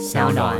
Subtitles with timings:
[0.00, 0.56] 小暖。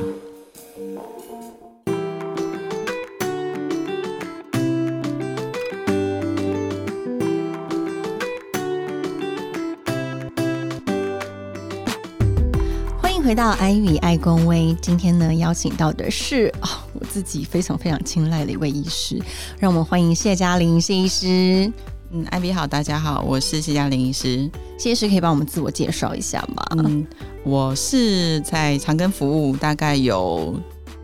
[13.01, 14.77] 欢迎回到艾与爱公威。
[14.83, 19.19] 今天呢，邀请到的是啊、我自己非常非常青睐的一位医师，
[19.59, 21.73] 让我们欢迎谢嘉玲谢医师。
[22.13, 24.51] 嗯，艾比好，大家好，我是谢嘉玲医师。
[24.77, 26.65] 谢医师可以帮我们自我介绍一下吗？
[26.77, 27.07] 嗯，
[27.43, 30.55] 我是在长庚服务，大概有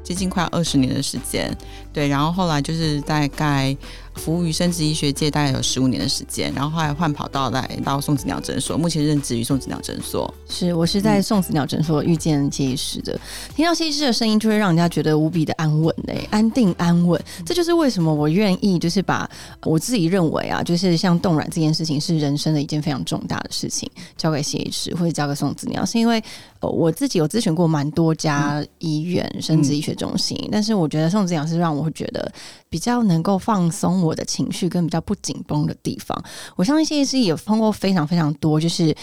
[0.03, 1.57] 接近快二十年的时间。
[1.93, 3.77] 对，然后后来就是大概
[4.17, 10.33] 服务于生殖医学界，大概有十五年的时间，然后后来换跑道来到宋子鸟诊所，目前任职于宋子鸟诊所。
[10.49, 13.19] 是我是在宋子鸟诊所遇见谢医师的，
[13.55, 17.23] 听到谢医师的声音，就会让人家觉得无比的安稳嘞、安定安稳。
[17.45, 19.29] 这就是为什么我愿意，就是把
[19.65, 26.23] 我自己认为啊，就是像冻卵这件事情是人生的一件非常重大的事情，交给谢医师或者交给宋子鸟，是因为
[26.61, 32.33] 我自己有咨询过蛮多家医院、生殖医学中心，但是我觉得宋子鸟是让我会觉得
[32.69, 36.17] 比较能够放松我的情绪跟比较不紧绷的地方。
[36.55, 38.95] 我相信谢医师也通过非常非常多，就是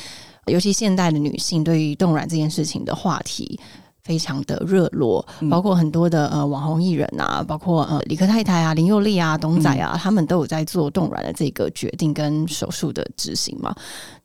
[0.46, 3.59] 尤其现代的女性对于冻卵这件事情的话题。
[4.04, 13.74] 非常的热络，嗯包括很多的呃网红艺人啊，包括呃李克太太啊、林佑利啊、董仔啊，他们都有在做冻卵的这个决定跟手术的执行嘛。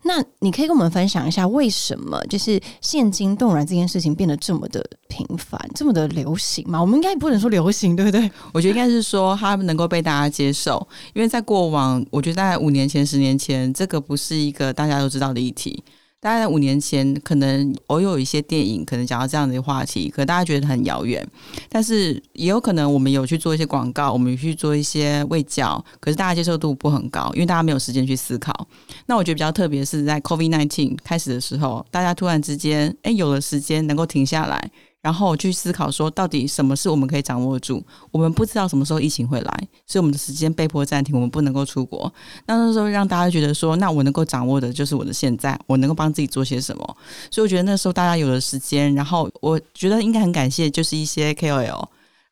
[0.03, 6.81] 那你可以跟我们分享一下，为什么就是现今冻卵这件事情变得这么的频繁、这么的流行嘛？
[6.81, 8.31] 我们应该不能说流行，对不对？
[8.55, 15.83] 我觉得应该是说它能够被大家接受，因为在过往，我觉得大概五年前、十年前，这个不是一个大家都知道的议题。
[16.21, 21.25] 大概在五年前，可能偶有一些电影可能讲到这样的话题，可能大家觉得很遥远，
[21.69, 28.67] 但是也有可能我们有去做一些广告，我们去做一些卫教，可是大家接受度不很高，因为大家没有时间去思考。
[29.07, 37.85] 那我觉得比较特别是在 COVID nineteen 开始的时候，大家突然之间，哎，有了时间能够停下来，然后去思考说，到底什么是我们可以掌握住？
[38.11, 42.13] 我们不知道什么时候疫情会来，所以我们的时间被迫暂停，我们不能够出国。
[42.47, 46.97] 那那时候让大家觉得说，那我能够掌握的就是我的现在，我能够帮自己做些什么。
[47.31, 51.89] 所以我觉得那时候大家有了时间，然后我觉得应该很感谢，就是一些 KOL。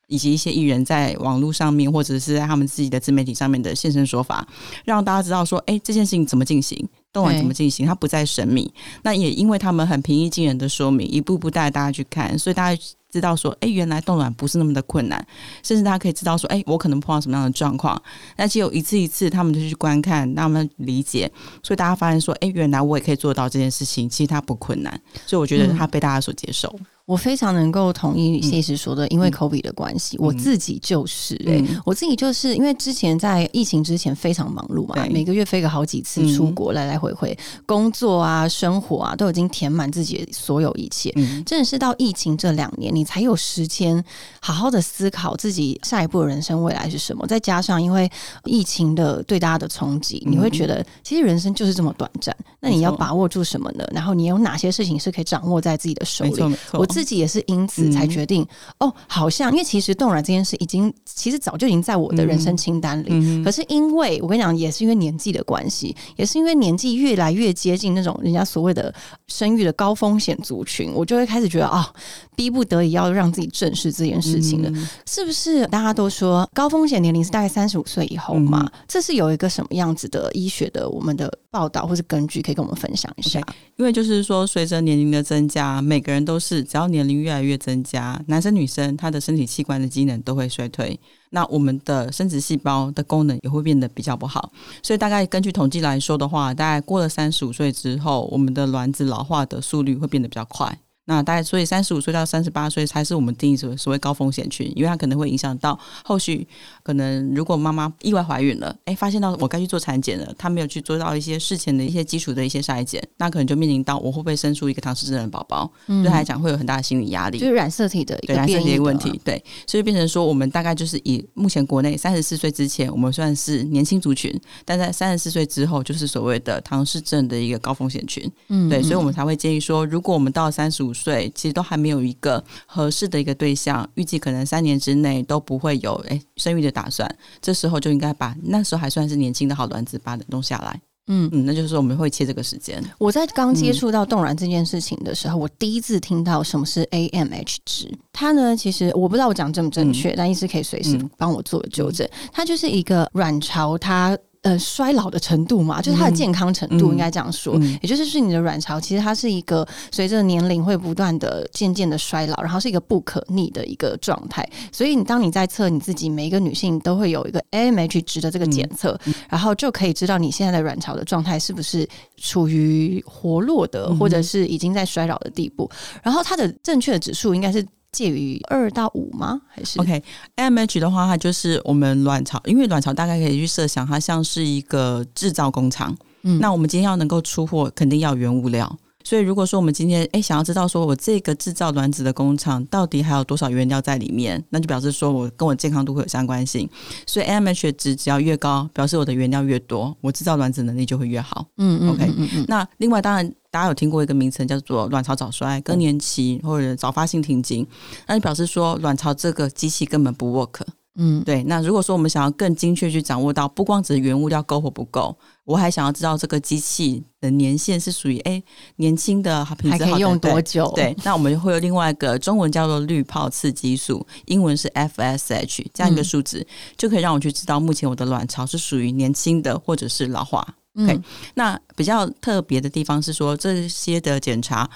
[0.09, 4.47] 以及一些艺人在网络上面，或者是在他们自己的自媒体上面的现身说法，
[4.85, 8.71] 让大家知道说，哎，这件事情怎么进行，动完怎么进行，它不再神秘。
[9.03, 15.27] 那也因为他们很平易近人的说明，一步步带大家去看，所以大家知道说，哎，原来冻卵不是那么的困难，
[15.63, 18.01] 甚至大家可以知道说，哎，我可能碰到什么样的状况。
[18.37, 21.33] 那只有一次一次，他们就去观看，让他们理解，
[21.63, 25.01] 所以大家发现说，哎，原来我也可以做到这件事情，其实它不困难。
[25.25, 26.79] 所以我觉得它被大家所接受。
[27.07, 41.13] 我非常能够同意谢医师说的，因为 COVID 的关系，我自己就是哎、嗯我自己就是因为之前在疫情之前非常忙碌嘛，每个月飞个好几次出国，来来回回，工作啊、生活啊，都已经填满自己的所有一切。
[41.15, 44.05] 嗯，真的是到疫情这两年，你才有时间
[44.41, 47.25] 好好的思考自己下一步的人生未来是什么。
[47.29, 48.11] 再加上因为
[48.45, 53.85] 疫情的对大家的冲击，你会觉得其实人生就是这么短暂，那你要把握住什么呢？
[53.93, 56.57] 然后你有哪些事情是可以掌握在自己的手里。
[56.73, 58.43] 我自己也是因此才决定，
[58.79, 63.45] 哦，好像因为其实冻卵这件事已经其实早就已经在我的人生清单里，嗯。
[63.45, 68.91] 可是因为我跟你讲，也是因为年纪的关系，也是因为年纪越来越接近那种人家所谓的
[69.29, 71.93] 生育的高风险族群，我就会开始觉得啊、
[72.35, 74.71] 逼不得已要让自己正视这件事情了。
[74.71, 74.89] 嗯。
[75.07, 78.63] 是不是大家都说高风险年龄是大概三十五岁以后嘛？
[78.63, 83.41] 嗯这是有一个什么样子的医学的我们的报道或是根据，可以跟我们分享一下？
[83.77, 90.99] 因为就是说，随着年龄的增加，每个人都是只要年龄越来越增加，男生女生他的身体器官的机能都会衰退，
[91.31, 94.53] 那我们的生殖细胞的功能也会变得比较不好。
[94.83, 100.79] 所以大概根据统计来说的话，大概过了三十五岁之后，我们的卵子老化的速率会变得比较快。
[101.07, 106.47] 那大概所以三十五岁到三十八岁才是我们定义所所谓高风险群，因为它可能会影响到后续
[106.83, 117.39] 可能如果妈妈意外怀孕了，哎，发现到我该去做产检了，她没有去做到一些事前的一些基础的一些筛检，那可能就面临到我会不会生出一个唐氏症的宝宝，对她来讲会有很大的心理压力。
[117.39, 124.33] 就是染色体的一对，染色体的问题，对，所以变成说，我们大概就是以目前国内三十四岁之前，我们算是年轻族群，
[124.65, 128.29] 但在三十四岁之后，就是所谓的唐氏症的一个高风险群。
[128.49, 137.09] 嗯对，所以我们才会建议说，如果我们到三十五岁，其实都还没有一个合适的一个对象，预计可能三年之内都不会有诶生育的打算，
[137.41, 140.81] 这时候就应该把那时候还算是年轻的好卵子把它弄下来。
[141.09, 142.83] 嗯嗯，那就是说我们会切这个时间。
[142.99, 147.93] 我在刚接触到冻卵这件事情的时候，我第一次听到什么是 AMH 值。
[148.13, 152.09] 它呢，其实我不知道我讲正不正确，但医师可以随时嗯帮我做纠正。
[152.33, 154.19] 它就是一个卵巢它。
[154.47, 157.55] 呃衰老的程度嘛，就是它的健康程度，嗯应该这样说。
[157.61, 164.49] 嗯也就是是你的卵巢，其实它是一个随着年龄会不断的渐渐的衰老，然后是一个不可逆的一个状态。
[164.71, 168.99] 所以你当你在测你自己，每一个女性都会有一个 AMH 值的这个检测，
[169.29, 175.69] 然后就可以知道你现在的卵巢的状态是不是处于活络的，嗯或者是已经在衰老的地步。
[176.03, 177.67] 然后它的正确的指数应该是
[177.97, 179.41] 介于二到五吗？
[179.49, 185.97] 还是 OK，AMH 的话，它就是我们卵巢，因为卵巢大概可以去设想，它像是一个制造工厂。
[186.23, 188.79] 嗯那我们今天要能够出货，肯定要原物料。
[189.05, 196.69] 所以如果说我们今天诶想要知道说我这个制造卵子的工厂到底还有多少原料在里面，那就表示说我跟我健康度会有相关性。
[197.07, 201.47] 所以 AMH 值只要越高，表示我的原料越多，我制造卵子能力就会越好。
[201.59, 207.67] 嗯嗯 OK 嗯嗯嗯那另外，当然大家有听过一个名称叫做卵巢早衰、更年期或者早发性停经，
[208.07, 210.61] 那就表示说卵巢这个机器根本不 work。
[210.99, 218.43] 嗯，对，那如果说我们想要更精确去掌握到，不光只是原物料够或不够，我还想要知道这个机器的年限是属于哎
[218.77, 220.73] 年轻的品质好还可以用多久？
[220.75, 226.47] 对，那我们会有另外一个中文叫做滤泡刺激素，英文是 FSH 这样一个数值，
[226.79, 230.47] 就可以让我去知道目前我的卵巢是属于年轻的或者是老化。
[230.79, 231.01] 嗯 OK
[231.33, 234.69] 那比较特别的地方是说，这些的检查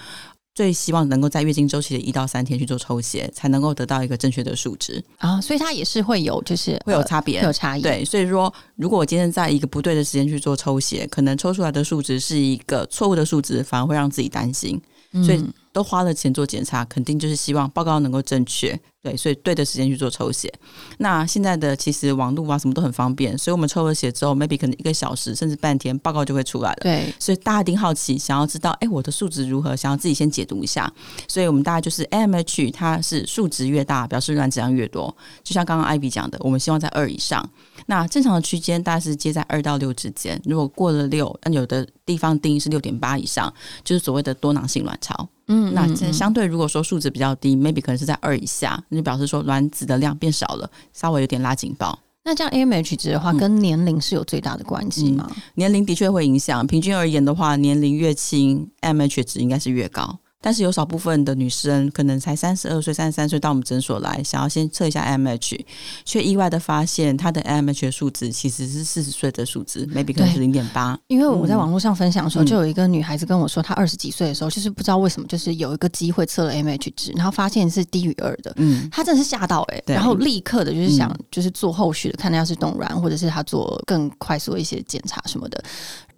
[0.55, 7.41] 最希望能够在月经周期的一到三天去做抽血，才能够得到一个正确的数值，啊，所以它也是会有，就是呃会有差别。
[7.41, 14.81] 会有差异。，对，所以说，如果我今天在一个不对的时间去做抽血，可能抽出来的数值是一个错误的数值，反而会让自己担心。
[15.25, 18.78] 所以都花了钱做检查，肯定就是希望报告能够正确。
[19.02, 20.52] 对，所以对的时间去做抽血。
[20.99, 26.78] 那现在的其实网络啊什么都很方便，所以我们抽了血之后，maybe 可能一个小时甚至半天，报告就会出来了。
[26.82, 29.75] 对，所以大家一定好奇，想要知道，哎，我的数值如何？
[29.75, 30.93] 想要自己先解读一下。
[31.26, 35.17] 所以我们大家就是 AMH，它是数值越大，表示卵子量越多。
[35.43, 37.49] 就像刚刚 Ivy 讲的，我们希望在二以上。
[37.87, 40.38] 那正常的区间大概是接在二到六之间。
[40.44, 43.50] 如果过了六，那有的地方定义是六点八以上，
[43.82, 45.26] 就是所谓的多囊性卵巢。
[45.52, 51.99] 嗯那这相对如果说数值比较低，maybe 可能是在二以下，那就表示说卵子的量变少了，稍微有点拉警报。
[52.23, 55.29] 那这样 AMH 值的话，嗯跟年龄是有最大的关系吗？
[55.55, 60.19] 年龄的确会影响，平均而言的话，年龄越轻，AMH 值应该是越高。
[60.43, 65.61] 但是有少部分的女生可能才三十二岁、三十三岁到我们诊所来，想要先测一下 AMH，
[66.05, 70.99] 却意外的发现她的 AMH 的数值其实是四十岁的数值，maybe 可能是零点八。
[71.09, 78.51] 因为我在网络上分享的时候，嗯就有一个女孩子跟我说，她二十几岁的时候，就是不知道为什么，就是有一个机会测了 AMH 值，然后发现是低于二的。
[78.57, 85.63] 嗯，她真的是吓到哎、欸，然后立刻的就是想嗯，就是做后续的，看她要是冻卵，或者是她做更快速的一些检查什么的。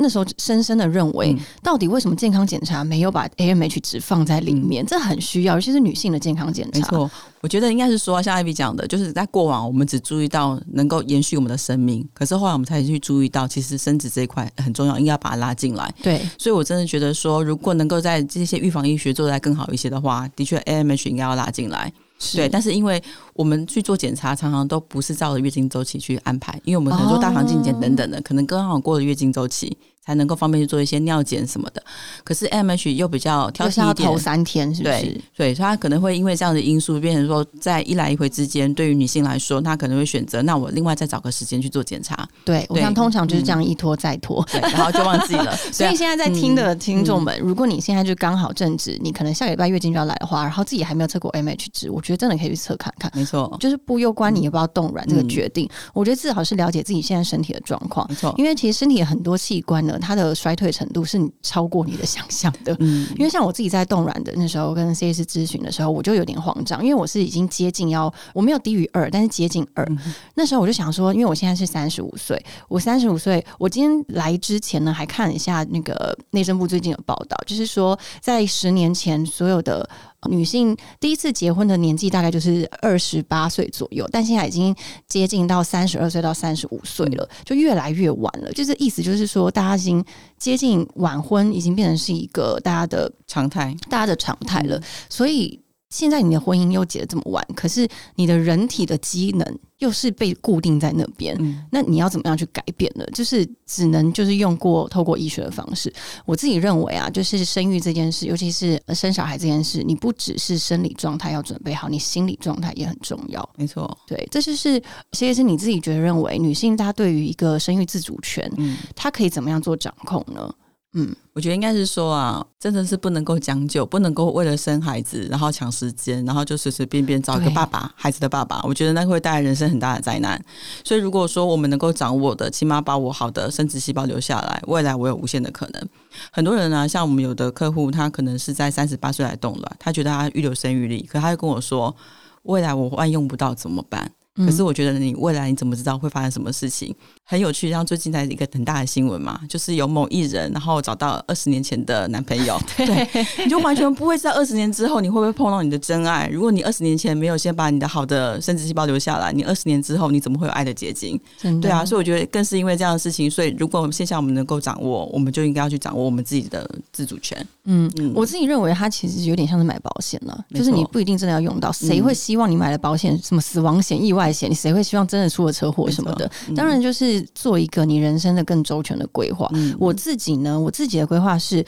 [0.03, 4.85] 那时候深深的认为，嗯到底为什么健康检查没有把 AMH 值放在里面？
[4.85, 6.79] 这很需要，尤其是女性的健康检查。
[6.79, 7.11] 没错，
[7.41, 15.93] 我觉得应该是说，像艾比讲的，就是在过往我们只注意到能够延续我们的生命，可是后来我们才去注意到，其实生殖这一块很重要，应该要把它拉进来。
[16.03, 21.93] 对，所以我真的觉得说，如果能够在这些预防医学做得再更好一些的话，的确 AMH 应该要拉进来。
[22.37, 23.03] 对，但是因为
[23.35, 31.83] 我们去做检查，常常都不是照着月经周期去安排，因为我们可能做大肠镜检等等的，可能刚好过了月经周期，才能够方便去做一些尿检什么的。
[32.25, 35.21] 可是 AMH 又比较挑就是要剔一点头，三天，是不是？
[35.37, 44.45] 对，所以他可能会因为这样的因素，变成说在一来一回之间，对于女性来说，她可能会选择，那我另外再找个时间去做检查，对，我对想通常就是这样一拖再拖。
[44.51, 45.57] 对，然后就忘记了。
[45.73, 53.11] 所以现在在听的听众们，如果你现在就刚好正值，你可能下礼拜月经就要来的话，然后自己还没有测过 MH 值，我觉得真的可以去测看看。
[53.15, 58.07] 没错，就是不攸关你要不要动卵这个嗯决定，我觉得至少是了解自己现在身体的状况。
[58.09, 62.77] 没错，因为其实身体很多器官呢，它的衰退程度是你超过你的想象的。
[62.81, 69.87] 嗯，因为像我自己在冻卵的那时候跟 C S 咨询的时候，我就有点慌张，因为我是已经接近要我没有低于二，但是接近二。
[70.35, 79.89] 那时候我就想说，因为我现在是三十五岁，我三十五岁，我今天来之前呢，还看了一下那个内政部最近的报道，就是说在十年前所有的。
[80.29, 84.75] 女性第一次结婚的年纪大概就是二十八岁左右，但现在已经
[85.09, 88.53] 接近到三十二岁到三十五岁了，就越来越晚了。
[88.53, 90.05] 就是意思就是说，大家已经
[90.39, 93.75] 接近晚婚，已经变成是一个大家的常态。
[93.89, 94.81] 大家的常态了。
[95.09, 95.59] 所以
[95.93, 101.37] 现在你的婚姻又结得这么晚，可是你的人体的机能又是被固定在那边。
[101.39, 103.05] 嗯，那你要怎么样去改变呢？
[103.13, 105.93] 就是只能就是用过透过医学的方式。
[106.25, 113.47] 我自己认为啊，就是生育这件事，尤其是呃生小孩这件事，你不只是生理状态要准备好，你心理状态也很重要。
[113.59, 114.83] 没错，对，这就是
[115.13, 120.51] 其实是你自己觉得认为女性她对于一个生育自主权，嗯，她可以怎么样做掌控呢？
[120.95, 128.61] 嗯，我觉得应该是说啊，真的是不能够将就，不能够为了生孩子然后抢时间，然后就随随便便找一个爸爸，孩子的爸爸。
[128.65, 130.39] 我觉得那会带来人生很大的灾难。
[130.85, 135.89] 所以如果说我们能够掌握的，起码把我好的生殖细胞留下来，未来我有无限的可能。
[136.31, 141.97] 很多人呢、像我们有的客户，他可能是在三十八岁来动卵，他觉得他预留生育力，可他会跟我说，
[142.43, 144.13] 未来我万一用不到怎么办？
[144.37, 146.95] 可是我觉得你未来你怎么知道会发生什么事情？
[147.25, 153.09] 很有趣，像最近在一个很大的新闻嘛，就是有某艺人，然后找到二十年前的男朋友， 对，
[153.45, 156.29] 你就完全不会知道二十年之后你会不会碰到你的真爱。
[156.29, 161.21] 如果你二十年前没有先把你的好的生殖细胞留下来，你二十年之后你怎么会有爱的结晶？
[161.61, 167.47] 对啊，所以我觉得更是因为这样的事情，所以如果我们线下我们能够掌握，我们就应该要去掌握我们自己的自主权。
[167.65, 176.31] 嗯嗯，我自己认为它其实有点像是买保险了，就是你不一定真的要用到，谁会希望你买了保险，什么死亡险、意外险，你谁会希望真的出了车祸什么的？
[176.49, 179.49] 嗯当然就是做一个你人生的更周全的规划。
[179.55, 181.65] 嗯我自己呢，我自己的规划是，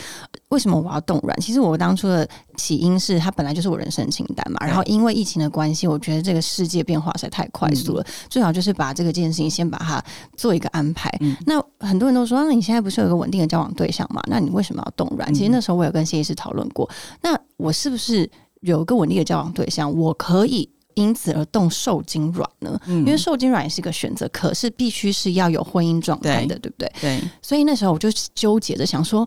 [0.50, 1.40] 为什么我要动软？
[1.40, 10.04] 其实我当初的起因是它本来就是我人生清单嘛，然后因为疫情的关系，我觉得这个世界变化实在太快速了，嗯最好就是把这个件事情先把它
[10.37, 11.11] 做一个安排。
[11.20, 14.23] 嗯那很多人都说，啊那你现在不是有一个稳定的交往对象嘛？
[14.26, 15.30] 那你为什么要动软？
[15.32, 16.88] 嗯其实那时候我有跟谢医师讨论过，
[17.23, 18.28] 那我是不是
[18.61, 20.68] 有一个稳定的交往对象，我可以？
[20.94, 22.80] 因此而动受精卵呢？
[22.86, 26.92] 嗯因为受精卵也是一个选择，可是必须是要有婚姻状态的，对不对？
[27.00, 29.26] 对，所以那时候我就纠结着想说，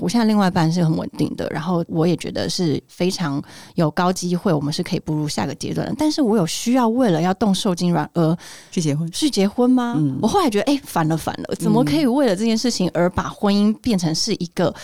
[0.00, 3.42] 我现在另外一半是很稳定的，然后我也觉得是非常
[3.74, 5.94] 有高机会，我们是可以步入下个阶段的。
[5.98, 8.36] 但是我有需要为了要动受精卵而
[8.70, 9.10] 去结婚。
[9.10, 9.94] 去结婚吗？
[9.96, 14.74] 嗯我后来觉得，哎、反了反了，怎么可以为了这件事情而把婚姻变成是一个？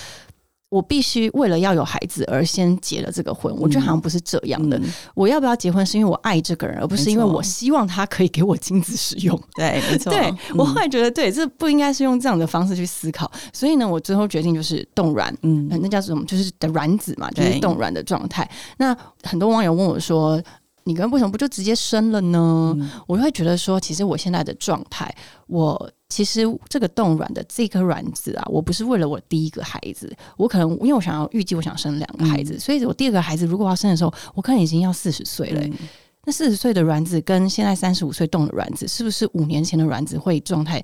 [0.75, 4.77] 我必须为了要有孩子而先结了这个婚，我觉得好像不是这样的。
[4.79, 9.41] 嗯我要不要结婚，是因为我爱这个人，而不是因为我希望他可以给我精子使用。
[9.55, 10.13] 对，没错。
[10.13, 13.31] 对我后嗯来觉得，对，这不应该是用这样的方式去思考。
[13.53, 16.25] 所以呢，我最后决定就是冻卵，嗯呃那叫什么？
[16.25, 18.49] 就是的卵子嘛，就是对冻卵的状态。
[18.79, 20.43] 那很多网友问我说
[20.85, 25.15] ：“你跟为什么不就直接生了呢？”嗯我会觉得说，其实我现在的状态，
[25.47, 35.89] 我其实这个冻卵的这颗卵子啊，我不是为了我第一个孩子，我可能因为我想要预计我想生两个孩子，所以我第二个孩子如果要生的时候，我可能已经要四十岁了欸、嗯
[36.27, 40.83] 那四十岁的卵子跟现在三十五岁冻的卵子，是不是五年前的卵子会状态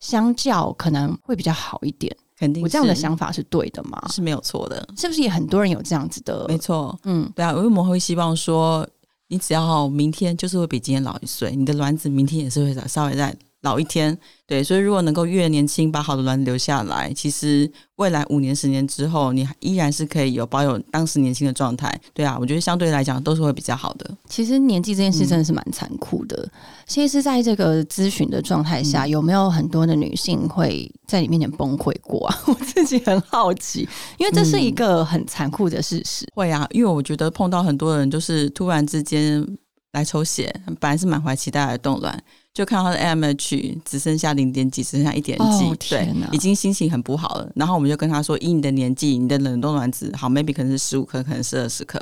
[0.00, 2.12] 相较可能会比较好一点？
[2.36, 4.02] 肯定我这样的想法是对的吗？
[4.10, 6.44] 是没有错的，是不是也很多人有这样子的？
[6.48, 6.98] 没错。
[7.04, 8.84] 嗯，对啊，因为我们会希望说，
[9.30, 14.16] 你只要明天就是会比今天老一岁，你的卵子明天也是会稍微再老一天。
[14.46, 21.88] 对，所以如果能够越年轻把好的卵子留下来，其实未来五年、十年之后，你依然是可以有保有当时年轻的状态。
[22.12, 24.10] 对啊，我觉得相对来讲都是会比较好的。
[24.28, 26.50] 其实年纪这件事真的是蛮残酷的。
[26.84, 32.36] 其实，在这个咨询的状态下，有没有很多的女性会在你面前崩溃过啊？
[32.48, 33.88] 我自己很好奇，
[34.18, 36.26] 因为这是一个很残酷的事实。
[36.34, 39.46] 会啊，因为我觉得碰到很多人就是突然之间
[39.92, 42.20] 来抽血，本来是满怀期待来冻卵，
[42.52, 47.50] 就看到他的 AMH 只剩下零点几，只剩下一点几，哦对，已经心情很不好了。
[47.54, 51.98] 然后我们就跟他说，以你的年纪，你的冷冻卵子好，maybe 可能是十五颗，可能是二十颗，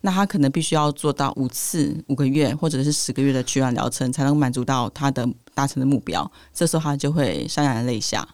[0.00, 6.30] 那他可能必须要做到五次五个月，或者是十个月的取卵疗程，才能满足到他的达成的目标。
[6.52, 8.26] 这时候他就会潸然泪下。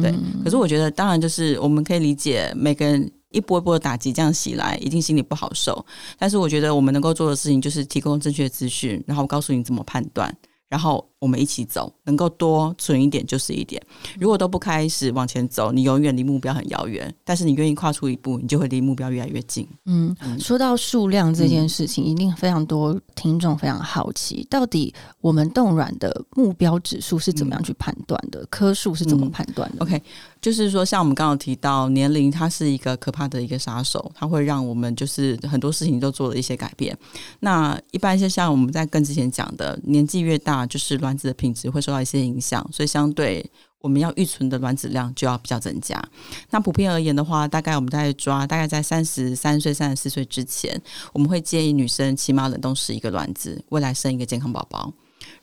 [0.00, 5.84] 对，可是我觉得，当然就是我们可以理解每个人一波一波的打击这样袭来，一定心里不好受。
[6.16, 10.32] 但是我觉得我们能够做的事情就是提供正确的资讯，然后告诉你怎么判断，
[10.72, 13.80] 然后我们一起走，能够多存一点就是一点。
[14.18, 17.14] 如果都不开始往前走，你永远离目标很遥远。
[17.22, 19.64] 但是你愿意跨出一步，你就会离目标越来越近。
[19.86, 28.44] 嗯，说到数量这件事情，一定非常多听众非常好奇，到底我们冻卵的目标指数是怎么样去判断的？
[28.46, 30.02] 颗数是怎么判断的？OK，
[30.40, 36.98] 就是说，像我们刚刚提到，年龄它是一个可怕的一个杀手，它会让我们就是很多事情都做了一些改变。
[37.38, 43.44] 那一般就像我们在跟之前讲的，年纪越大，就是卵卵子的品质会受到一些影响，所以相对
[43.80, 46.02] 我们要预存的卵子量就要比较增加。
[46.48, 50.80] 那普遍而言的话，大概我们在抓，大概在三十三岁、三十四岁之前，
[51.12, 54.90] 我们会建议女生起码冷冻十一个卵子，未来生一个健康宝宝。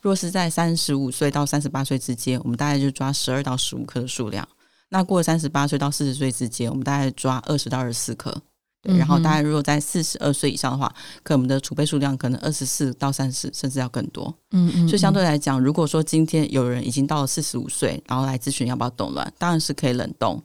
[0.02, 4.48] 若是在三十五岁到三十八岁之间，我们大概就抓十二到十五颗的数量。
[4.90, 8.42] 那过三十八岁到四十岁之间，我们大概抓二十到二十四颗。
[8.82, 10.88] 对，然后大概如果在四十二岁以上的话，
[11.22, 14.34] 可能我们的储备数量可能二十四到三十，甚至要更多。
[14.52, 20.42] 嗯嗯所以相对来讲，如果说今天有人已经到了四十五岁，然后来咨询要不要冻卵，当然是可以冷冻。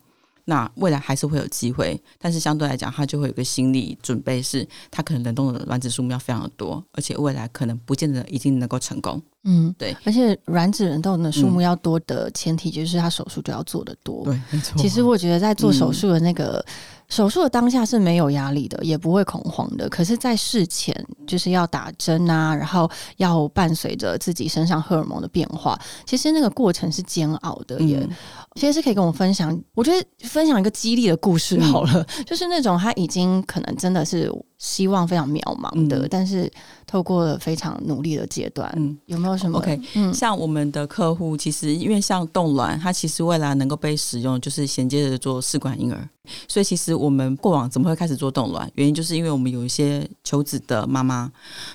[0.46, 9.22] 那未来还是会有机会，但是相对来讲，他就会有个心理准备，是他可能冷冻的卵子数目要非常的多，而且未来可能不见得一定能够成功。
[9.44, 14.24] 嗯，对，而且卵子人动的数目要多的前提就是他手术就要做的多。
[14.24, 14.76] 对，没错。
[14.76, 16.64] 其实我觉得在做手术的那个。
[17.06, 19.86] 手术的当下是没有压力的，也不会恐慌的。
[19.90, 27.78] 可是，在事前就是要打针啊，然后要伴随着自己身上荷尔蒙的变化，其实那个过程是煎熬的。
[27.80, 28.08] 也
[28.54, 36.50] 其实是可以跟我分享，我觉得分享一个激励的故事好了，就是那种他已经可能真的是希望非常渺茫的，但是
[36.86, 46.08] 透过了非常努力的阶段，嗯，有没有什么？OK，嗯，像我们的客户，其实因为像冻卵，它其实未来能够被使用，就是衔接着做试管婴儿。
[46.48, 48.70] 所以其实我们过往怎么会开始做冻卵？
[48.76, 51.30] 原因就是因为我们有一些求子的妈妈，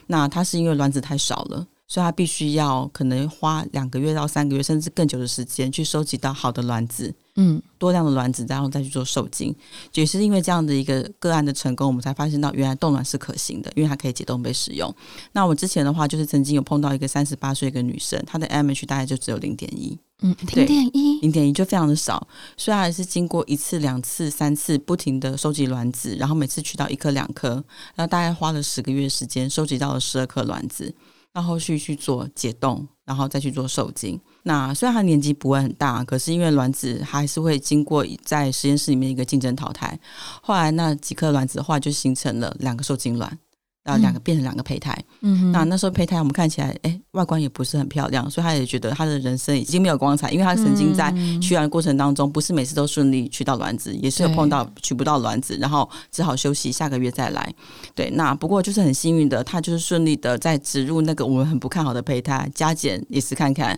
[0.08, 7.14] 那她是因为卵子太少了，所以她必须要可能花两个月到三个月，甚至更久的时间去收集到好的卵子。
[7.36, 9.56] 嗯，多量的卵子，然后再去做受精，
[9.94, 14.94] 也是因为这样的一个个案的成功，我们才发现到原来冻卵是可行的，因为它可以解冻被使用。
[15.32, 22.28] 那我之前的话，就是曾经有碰到一个三十八岁一个女生，她的 MH 大概就只有零点一，嗯，零点一，零点一就非常的少。
[22.58, 27.52] 虽然是经过一次、两次、三次不停的收集卵子，然后每次取到一颗、两颗，
[27.96, 30.94] 然后大概花了十个月时间，收集到了十二颗卵子，
[31.34, 34.20] 那后续去做解冻，然后再去做受精。
[34.44, 40.00] 那虽然他年纪不会很大，可是因为卵子还是会经过在实验室里面一个竞争淘汰，
[40.42, 43.38] 后来那几颗卵子的话就形成了两个受精卵。
[43.84, 57.52] 然后两个变成两个胚胎，嗯，那那时候胚胎我们看起来，哎，外观也不是很漂亮，所以他也觉得他的人生已经没有光彩，因为他曾经在取卵的过程当中，不是每次都顺利取到卵子，也是有碰到取不到卵子，然后只好休息，下个月再来。
[57.96, 63.70] 对，那不过就是很幸运的，他就是顺利的在植入那个我们很不看好的胚胎，加减也是看看，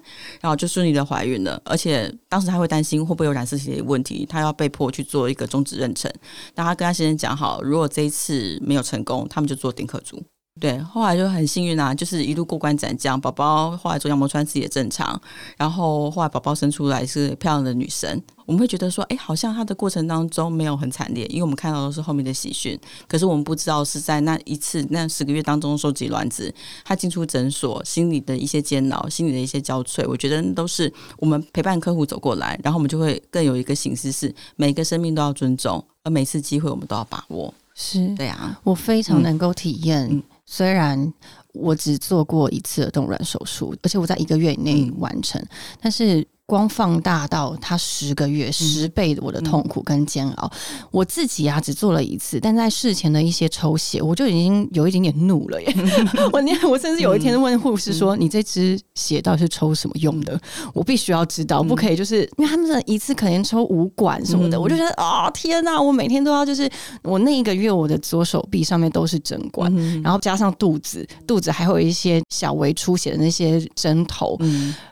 [0.42, 1.62] 然后就顺利的怀孕了。
[1.64, 6.10] 而且当时他会担心会不会有染色体的问题，他要被迫去做一个终止妊娠。
[6.56, 10.22] 那他跟他先生讲好，如果这一次没有成功，他们就做顶可足。
[10.60, 15.20] 对，后来就很幸运啊，就是一路过关斩将，宝宝后来做羊膜穿刺也正常，
[15.58, 18.22] 然后后来宝宝生出来是漂亮的女生。
[18.46, 22.78] 我们会觉得说，哎，好像她的过程当中没有很惨烈，因为我们看到都是后面的喜讯。
[23.08, 37.54] 可是我们不知道是在那一次那十个月当中收集卵子，她进出诊所心里的一些煎熬，心里的一些焦悴，我觉得都是我们陪伴客户走过来，然后我们就会更有一个形式，是每个生命都要尊重，而每次机会我们都要把握。
[37.74, 40.22] 是对啊，我非常能够体验。
[40.46, 41.14] 虽然
[41.54, 45.42] 我只做过一次的冻卵手术，而且我在一个月以内完成，
[45.82, 46.28] 但是。
[46.52, 50.52] 光放大到他十个月十倍的我的痛苦跟煎熬，
[50.92, 55.74] 我自己啊只做了一次，但在事前的一些抽血，我就已经有一点点怒了耶！
[56.34, 60.38] 我那我甚至有一天问护士说：“你这支血到底是抽什么用的？
[60.74, 65.82] 我必须要知道，不可以就是因为他们的一次可能抽五管什么的，我就觉得啊天哪！
[65.82, 66.70] 我每天都要就是
[67.02, 74.38] 我那一个月我的左手臂上面都是针管，然后加上肚子，肚子还会有一些小微出血的那些针头，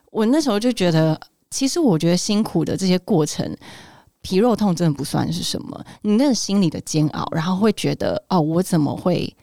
[0.09, 1.19] 我那时候就觉得。
[1.49, 3.57] 其实我觉得辛苦的这些过程，
[4.21, 5.83] 皮肉痛真的不算是什么。
[6.03, 9.35] 你那个心里的煎熬，然后会觉得哦，我怎么会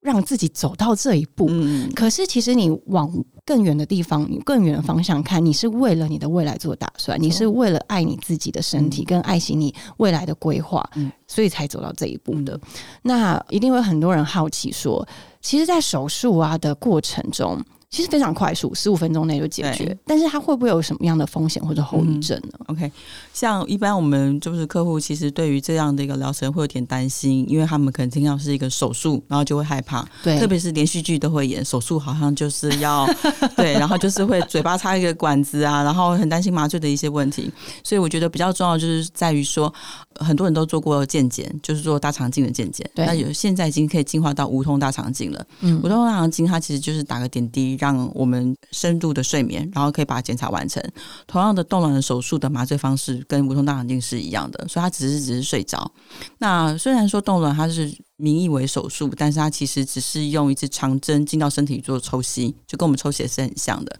[0.00, 1.46] 让自己走到这一步？
[1.48, 3.10] 嗯，可是其实你往
[3.46, 10.86] 更远的地方、更远的方向看，你是为了你的未来做打算，你是为了爱你自己的身体，跟爱惜你未来的规划，
[11.26, 12.60] 所以才走到这一步的。
[13.02, 15.06] 那一定会很多人好奇说，
[15.40, 17.58] 其实，在手术啊的过程中。
[17.94, 19.96] 其实非常快速，十五分钟内就解决。
[20.04, 22.90] 但是它会不会有什么样的风险或者后遗症呢？OK，
[23.32, 30.04] 像一般我们就是客户，其实对于这样的一个疗程会有点担心，因为他们可能听到是一个手术，然后就会害怕。
[30.24, 33.08] 对，特别是连续剧都会演手术，好像就是要
[33.54, 37.48] 对，然后就是会嘴巴插一个管子啊，然后很担心麻醉的一些问题。
[37.84, 39.72] 所以我觉得比较重要就是在于说，
[40.16, 42.84] 很多人都做过健检，就是做大肠镜的健检。
[42.92, 45.46] 对，那有现在已经可以进化到无痛大肠镜了。
[45.60, 47.76] 嗯，无痛大肠镜它其实就是打个点滴。
[47.84, 50.82] 让我们深度的睡眠，然后可以把检查完成。
[51.26, 55.92] 同样的冻卵的手术的麻醉方式跟无痛大肠镜是一样的，所以它只是只是睡着。
[56.38, 63.94] 那虽然说冻卵它是名义为手术，但是它其实只是用一支长针进到身体做抽吸，就跟我们抽血是很像的。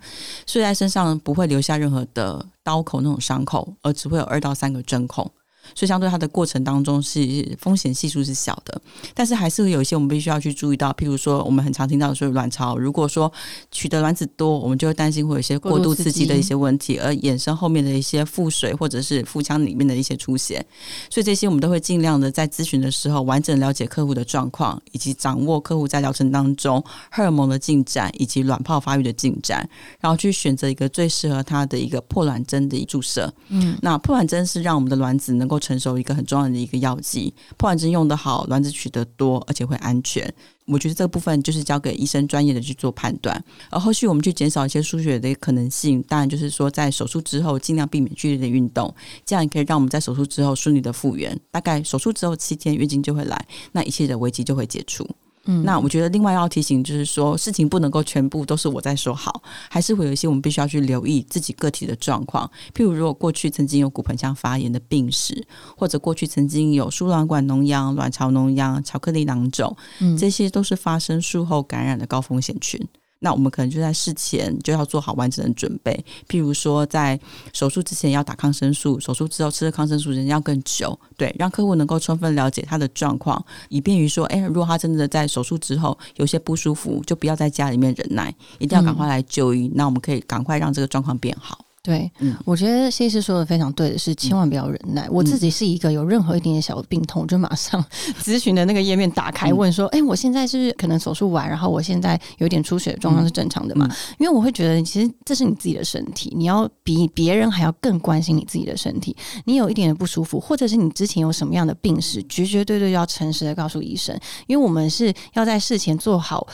[0.46, 5.30] 睡在身上不会留下任何的刀口那种伤口，而只会有二到三个针孔。
[5.74, 8.80] 所以相对它的过程当中是风险系数是小的，
[9.14, 13.32] 但是还是会有一些我们必须要去注意到，譬如说我们很常听到的说卵巢，如果说
[13.70, 20.64] 取得卵子多，我们就会担心会有一些过度刺激的一些问题，而衍生后面的一些腹水或者是腹腔里面的一些出血。
[21.10, 29.68] 所以这些我们都会尽量的在咨询的时候完整了解客户的状况，以及掌握客户在疗程当中荷尔蒙的进展以及卵泡发育的进展，
[30.00, 33.32] 然后去选择一个最适合他的一个破卵针的注射。
[33.48, 37.32] 嗯，那破卵针是让我们的卵子能够够成熟一个很重要的一个药剂。
[37.56, 40.32] 破卵针用的好，卵子取得多，而且会安全。
[40.66, 43.42] 我觉得这个部分就是交给医生专业的去做判断。
[43.70, 48.92] 而后续我们去减少一些输血的可能性，当然就是说在手术之后尽量避免剧烈的运动，
[49.24, 51.38] 这样也可以让我们在手术之后顺利的复原。
[51.50, 55.08] 大概手术之后七天月经就会来，那一切的危机就会解除。
[55.46, 62.50] 嗯，那我觉得另外要提醒就是说，事情不能够全部都是我在说好，还是会有一些我们必须要去留意自己个体的状况。
[62.74, 69.76] 譬如，如果过去曾经有骨盆腔发炎的病史，或者过去曾经有输卵管脓疡、卵巢脓疡、巧克力囊肿，
[70.18, 72.80] 这些都是发生术后感染的高风险群。
[73.24, 77.18] 那我们可能就在事前就要做好完整的准备，譬如说在
[77.54, 91.64] 手术之前要打抗生素，手术之后吃的抗生素时间要更久，对，让客户能够充分了解他的状况，以便于说，哎，如果他真的在手术之后有些不舒服，就不要在家里面忍耐，一定要赶快来就医，那我们可以赶快让这个状况变好。
[91.84, 92.10] 对，
[92.46, 95.06] 我觉得谢医师说的非常对的是，千万不要忍耐。
[95.10, 97.84] 我自己是一个有任何一点点小病痛，就马上
[98.22, 103.86] 咨询的那个页面打开问说：“哎，我现在是可能手术完，然后我现在有点出血的状况是正常的嘛？”
[104.18, 109.14] 因为我会觉得，其实这是你自己的身体，你要比别人还要更关心你自己的身体。
[109.44, 116.46] 你有一点的不舒服，或者是你之前有什么样的病史，绝绝对对要诚实的告诉医生，因为我们是要在事前做好。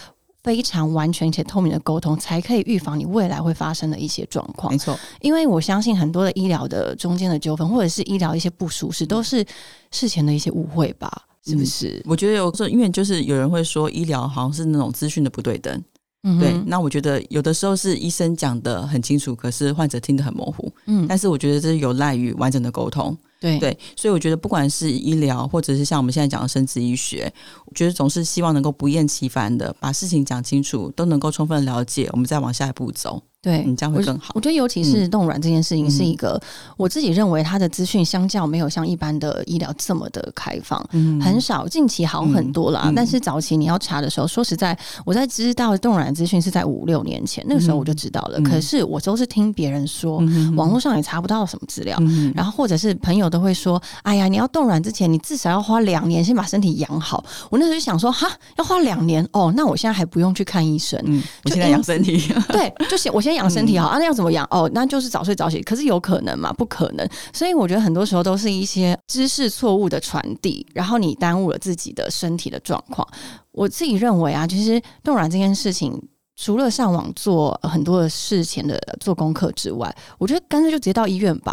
[0.43, 4.73] 非常完全且透明的沟通，才可以预防你未来会发生的一些状况。
[4.73, 9.45] 没错，因为我相信很多的医疗的中间的纠纷，或者是医疗一些不舒适，都是
[9.91, 11.11] 事前的一些误会吧？
[11.45, 12.03] 是不是？
[12.07, 15.83] 我觉得有时候，因为就是有人会说医疗好像是那种资讯的不对等。
[16.23, 16.53] 嗯，对。
[16.67, 20.71] 那我觉得有的时候是医生讲的很清楚，可是患者听得很模糊。
[20.87, 23.17] 嗯，但是我觉得这是有赖于完整的沟通。
[23.41, 27.33] 对对，所以我觉得不管是医疗，或者是像我们现在讲的生殖医学，
[27.65, 33.23] 我觉得总是希望能够不厌其烦的把事情讲清楚，都能够充分了解，我们再往下一步走。
[33.43, 34.33] 对，你这样会更好。
[34.35, 36.39] 我觉得尤其是冻卵这件事情，是一个
[36.77, 40.79] 我自己认为它的资讯相较没有像一般的医疗这么的开放，
[41.23, 41.67] 很少。
[41.67, 48.39] 近期好很多啦，但是早期你要查的时候，说实在，我在知道冻卵资讯是在五六年前，那个时候我就知道了。
[48.43, 50.23] 可是我都是听别人说，
[50.55, 51.99] 网络上也查不到什么资料，
[52.35, 61.01] 然后或者是朋友都会说：“哎呀，你要冻卵之前，你至少要花两年先把身体养好。”我那时候就想说：“哈，要花两年哦，那我现在还不用去看医生，
[61.45, 62.21] 我现在养身体。”
[62.53, 63.30] 对，就是我先。
[63.35, 63.99] 养身体好啊？
[63.99, 64.47] 那要怎么养？
[64.51, 65.63] 哦，那就是早睡早起。
[65.63, 66.53] 可是有可能吗？
[66.53, 67.09] 不可能。
[67.33, 73.07] 所以我觉得很多时候都是一些知识错误的传递，然后你耽误了自己的身体的状况。
[73.53, 76.01] 我自己认为啊，其实冻卵这件事情。
[76.43, 81.53] 除了上网做很多的事前的做功课之外，我觉得干脆就直接到医院吧，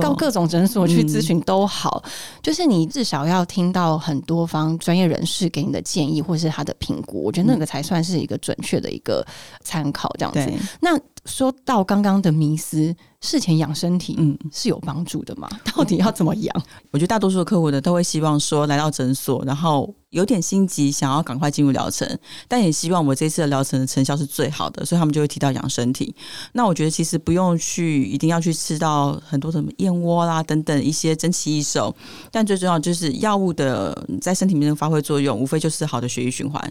[0.00, 2.02] 到各种诊所去咨询都好。
[2.42, 9.22] 就是你至少要听到很多方专业人士给你的建议，或是他的评估，我觉得那个才算是一个准确的一个
[9.62, 10.10] 参考。
[10.18, 10.98] 这样子，那。
[11.26, 15.48] 说到刚刚的迷思，事前养身体，嗯，是有帮助的吗？
[15.74, 16.62] 到底要怎么养？
[16.90, 22.06] 我觉得大多数的客户呢，都会希望说来到诊所，然后有点心急，想要赶快进入疗程，
[22.46, 26.14] 但也希望我这次的疗程的成效是最好的，所以他们就会提到养身体。
[26.52, 31.96] 那我觉得其实不用去一定要去吃到很多什么燕窝啦等等一些珍奇异兽，
[32.30, 36.62] 但最重要就是药物的在身体里面发挥作用，无非就是好的血液循环。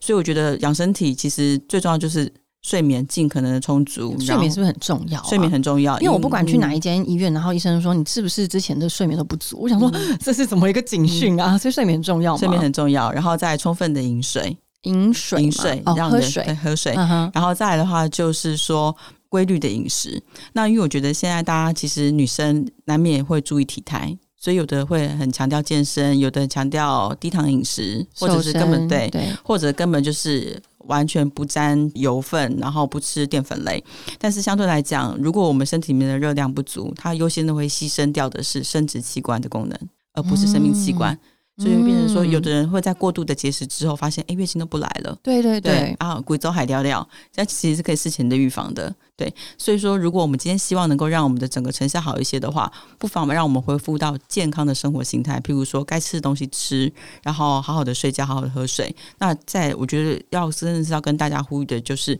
[0.00, 2.32] 所以我觉得养身体其实最重要就是。
[2.62, 5.22] 睡眠尽可能的充足，睡眠是不是很重要？
[5.24, 11.56] 睡眠很重要，因为我不管去哪一间医院，然后医生说你是不是之前的睡眠都不足，我想说 这是怎么一个警讯啊？
[11.56, 12.38] 所以睡眠重要吗？
[12.38, 16.92] 睡眠很重要，然后再充分的饮水，饮水，饮水，喝水，喝水，
[17.32, 18.94] 然后再来的话就是说
[19.28, 20.22] 规律的饮食。
[20.52, 29.08] 那因为我觉得现在大家其实女生难免会注意体态，所以有的会很强调健身，有的强调低糖饮食，或者是根本对，
[29.44, 30.60] 或者根本就是。
[30.86, 33.84] 完全不沾油分，然后不吃淀粉类，
[34.18, 39.78] 但是相对来讲，如果我们身体里面的热量不足，它优先的会牺牲掉的是生殖器官的功能，
[40.14, 41.16] 而不是生命器官。
[41.60, 45.14] 所以变成说，有的人会在过度的节食之后，发现哎，月经都不来了。
[45.22, 48.94] 对对对，啊，鬼走海钓钓，这其实是可以事前的预防的。
[49.14, 56.90] 对，所以说，如果我们今天希望能够让我们的整个成效好一些的话，不妨让我们恢复到健康的生活形态，譬如说该吃的东西吃，
[57.22, 58.96] 然后好好的睡觉，好好的喝水。
[59.18, 62.18] 那在我觉得要真的是要跟大家呼吁的，就是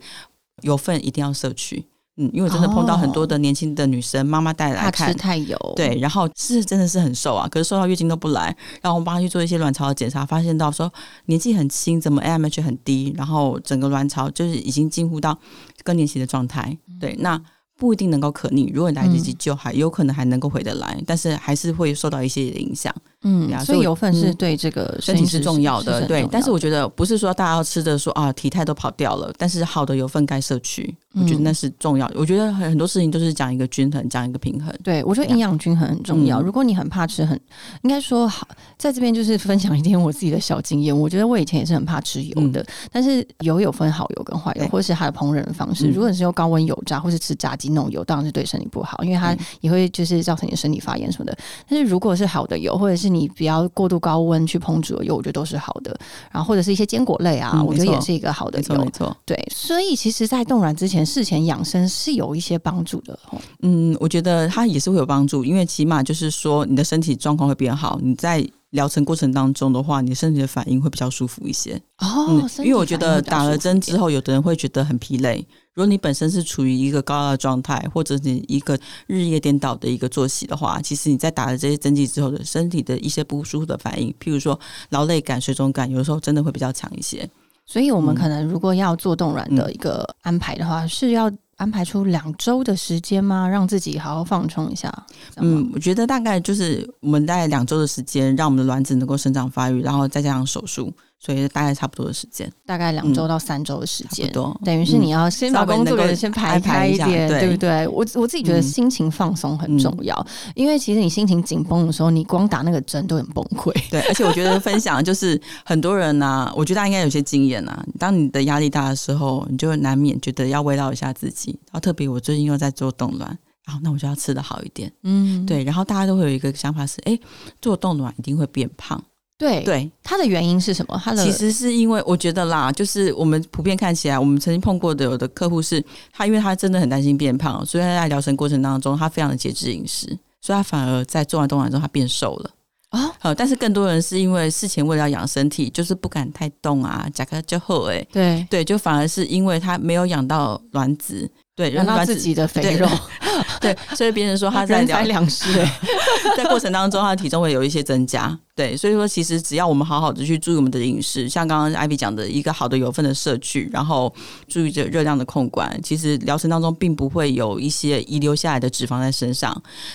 [0.60, 1.86] 油分一定要摄取。
[2.20, 10.92] 嗯，因为真的碰到很多的年轻的女生，妈妈带来看，吃太油，对，然后是真的是很瘦啊，可是瘦到月经都不来，然后我们帮她去做一些卵巢的检查，发现到说
[11.24, 15.38] 年纪很轻，怎么 AMH 很低，然后整个卵巢就是已经近乎到
[15.82, 17.40] 更年期的状态，对，那
[17.78, 22.94] 不一定能够可逆，如果来得及救，还有可能还能够回得来，但是还是会受到一些影响。
[23.22, 26.26] 嗯所以油分是嗯对这个身体是重要的，对。
[26.30, 32.10] 但是我我觉得不是说大家要吃的说啊体态都跑掉了，但是好的油分该摄取，我觉得嗯那是重要。
[32.14, 34.70] 我觉得很很多事情都是讲一个均衡，讲一个平衡。
[34.84, 36.42] 对我觉得营养均衡很重要。
[36.42, 37.40] 嗯如果你很怕吃很，
[37.80, 40.94] 应该说好，在这边就是分享一点我自己的小经验。
[40.94, 45.86] 我觉得我以前也是很怕吃油的，但是油有分好油跟坏油，或者是它的烹饪的方式。
[45.88, 51.38] 嗯如果你是用高温油炸或是吃炸鸡那种油，当然是对身体不好，因为它嗯也会就是造成你的身体发炎什么的。
[51.66, 55.98] 但是如果是好的油，或者是你不要过度高温去烹煮的油，我觉得都是好的。
[56.30, 58.90] 然后或者是一些坚果类啊，嗯我觉得也是一个好的没错，油没。
[58.90, 59.16] 错。
[59.24, 63.38] 对，所以其实，在冻卵之前，事前养生是有一些帮助的哦。
[63.62, 71.74] 嗯，我觉得它也是会有帮助，因为起码就是说你的身体状况会变好，你在疗程过程当中的话，你身体的反应会比较舒服一些。
[71.98, 75.46] 哦嗯，因为我觉得打了针之后，有的人会觉得很疲累。
[75.74, 84.58] 如果你本身是处于一个高压的状态，或者你一个日夜颠倒的一个作息的话，其实你在打了这些针剂之后的身体的一些不舒服的反应，譬如说
[84.90, 87.28] 劳累感、水肿感，有的时候真的会比较强一些。
[87.66, 91.30] 所以我们嗯可能如果要做冻卵的一个安排的话，是要
[91.60, 93.46] 安排出两周的时间吗？
[93.46, 94.90] 让自己好好放松一下。
[95.36, 100.90] 嗯，我觉得大概就是我们大概两周的时间，让我们的卵子能够生长发育，然后再加上手术，
[101.22, 104.32] 所以大概差不多的时间，大概两周到三周的时间。
[104.32, 104.58] 多。
[104.64, 107.86] 等于是你要先把工作人先排排一下开一点，对对不对？
[107.88, 113.70] 我我自己觉得嗯心情放松很重要，因为其实你心情紧绷的时候，你光打那个针都很崩溃。
[113.90, 121.50] 对，而且我觉得分享就是很多人呐、我觉得大家应该有些经验呐、当你的压力大的时候，你就难免觉得要慰劳一下自己。
[121.66, 124.90] 然后特别我最近又在做冻卵，然后那我就要吃的好一点。
[125.02, 127.18] 嗯，对，然后大家都会有一个想法是，哎，
[127.60, 129.02] 做冻卵一定会变胖。
[129.40, 131.00] 对，对，它的原因是什么？
[131.02, 140.06] 它的其实是因为我觉得啦，就是我们普遍看起来，我们曾经碰过的有的客户是，他因为他真的很担心变胖，所以他在疗程过程当中，他非常的节制饮食，
[140.42, 142.50] 所以他反而在做完动完之后，他变瘦了。
[142.90, 152.88] 啊，好，但是更多人是因为事前为了要养身体，就是不敢太动啊，夹克就厚哎，对，对，就反而是因为他没有养到卵子，对，让到自己的肥肉，
[153.60, 155.80] 对，所以别人说他在疗人财两失哎。
[156.36, 158.36] 在过程当中，他的体重会有一些增加。
[158.60, 164.14] 对，所以说其实只要我们好好的去注意我们的饮食，像刚刚艾比讲的一个好的油分的摄取，然后
[164.48, 169.50] 注意着热量的控管，其实疗程当中并不会有一些遗留下来的脂肪在身上。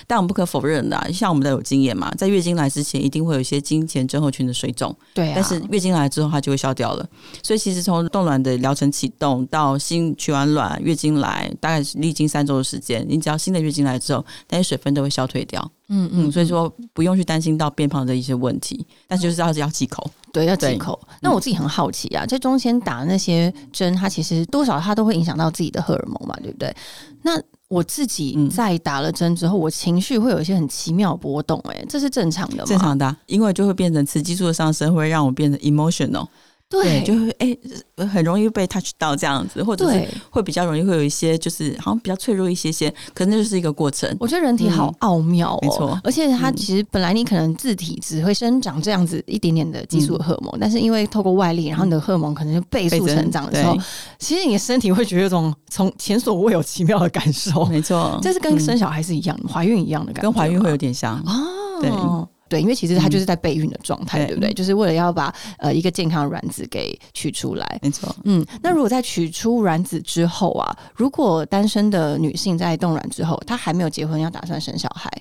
[0.08, 7.08] 但我们不可否认的啊、像我们的有经验嘛，在月经来之前一定会有一些经前症候群的水肿，对啊，但是月经来之后它就会消掉了。
[7.44, 15.72] 所以其实从冻卵的疗程启动到新取完卵、月经来，大概是历经三周的时间，你只要新的月经来之后，那些水分都会消退掉。
[15.88, 20.10] 嗯嗯，所以说不用去担心到变胖的一些问题，但是就是要要忌口。
[20.34, 21.00] 对，要忌口。
[21.22, 26.76] 那我自己很好奇啊，在中间打的那些针，它其实多少它都会影响到自己的荷尔蒙嘛，对不对？
[27.22, 32.64] 那我自己嗯在打了针之后，我情绪会有一些很奇妙波动、哎，这是正常的吗？
[32.66, 36.28] 正常的啊、因为就会变成雌激素的上升，会让我变得 emotional，
[36.84, 37.58] 对，就会哎、
[38.08, 40.08] 很容易被 touch 到这样子，或者是。
[40.30, 44.14] 会比较容易会有一些就是好像比较脆弱一些些，可能那就是一个过程。
[44.20, 53.78] 我觉得人体好嗯奥妙哦，没错而且它嗯其实本来你可能自体只会生长这样子一点点的激素的荷尔蒙，但是因为透过外力，然后你的荷尔蒙可能就倍速成长的时候，
[54.20, 61.18] 其实你的身体会觉得有种从前所未有奇妙的感受，没错，这是跟嗯生小孩是一样的，怀孕一样的感觉，跟怀孕会有点像。
[61.26, 61.90] 哦，对
[62.48, 64.54] 对，因为其实它就是在备孕的状态，对对不对？
[64.54, 67.80] 就是为了要把呃一个健康的卵子给取出来。
[67.82, 75.12] 没错，嗯，那如果在取出卵子之后啊，如果单身的女性在冻卵之后，她还没有结婚，要打算生小孩，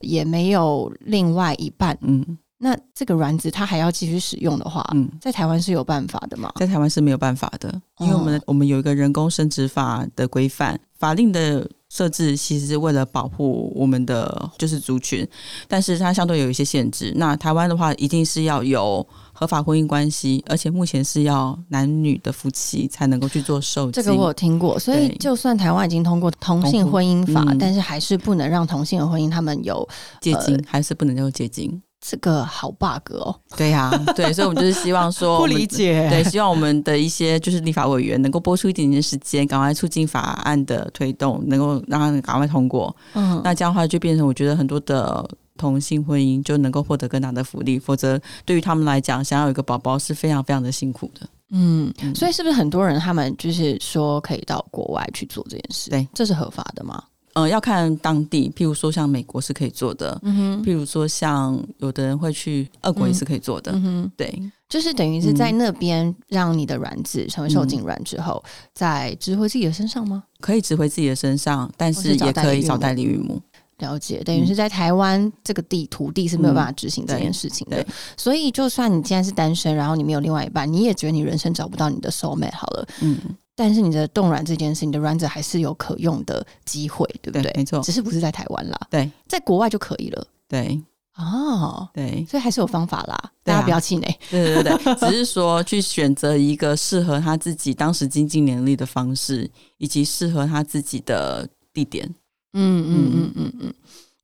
[0.00, 6.52] 也没有另外一半，嗯那这个卵子她还要继续使用的话，嗯，在台湾是有办法的吗？
[6.56, 15.28] 在台湾是没有办法的，因为我们的、我们有一个人工生殖法的规范，法令的设置其实是为了保护我们的就是族群，
[15.68, 17.12] 但是它相对有一些限制。
[17.16, 23.92] 那台湾的话，一定是要有合法婚姻关系，而且目前是要男女的夫妻才能够去做受精。
[23.92, 29.86] 这个我有听过，所以就算台湾已经通过同性婚姻法，嗯但是还是不能让同性的婚姻他们有
[30.18, 31.82] 借精、还是不能够借精。
[32.04, 42.94] 这个好 bug 哦，对呀、对，所以我们就是希望说， 不理解对，希望我们的一些就是立法委员能够拨出一点点时间，赶快促进法案的推动，能够让它赶快通过。
[43.14, 45.24] 嗯，那这样的话，就变成我觉得很多的
[45.56, 51.24] 同性婚姻就能够获得更大的福利，否则对于他们来讲，想要有一个宝宝是非常非常的辛苦的。
[51.50, 55.90] 嗯，嗯所以是不是很多人他们就是说可以到国外去做这件事？
[55.90, 57.00] 对，这是合法的吗？
[57.34, 63.72] 呃，要看当地，譬如说像美国是可以做的，嗯哼，譬如说像有的人会去俄国也是可以做的。
[63.72, 68.42] 嗯哼，对，就是等于是在那边让你的卵子成为受精卵之后，
[68.74, 70.24] 再植回自己的身上吗？
[70.40, 73.40] 可以植回自己的身上，但是也可以找代理孕母。
[73.78, 77.82] 了解，等于是在台湾这个地土地是没有办法执行这件事情的。
[77.82, 83.18] 对所以，就算你现在是单身，然后你没有另外一半，你也觉得你人生找不到你的 soul mate 好了，嗯，
[83.54, 87.42] 但是你的冻卵这件事，你的卵子还是有可用的机会，对不对？
[87.42, 90.80] 对没错只是不是在台湾啦，对在国外就可以了对
[91.16, 91.88] 哦。
[91.92, 94.18] 对所以还是有方法啦，大家不要气馁。
[94.30, 102.06] 对对对， 只是说去选择一个适合他自己当时经济能力的方式，以及适合他自己的地点。
[102.54, 103.74] 嗯嗯嗯嗯嗯。